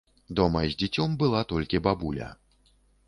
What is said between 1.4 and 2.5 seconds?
толькі бабуля.